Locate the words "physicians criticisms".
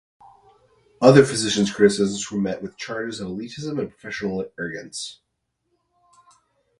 1.23-2.31